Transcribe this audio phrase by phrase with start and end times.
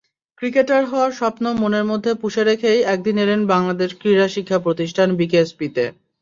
[0.41, 5.83] Cricketer হওয়ার স্বপ্ন মনের মধ্যে পুষে রেখেই একদিন এলেন বাংলাদেশ ক্রীড়া শিক্ষা প্রতিষ্ঠান—বিকেএসপিতে।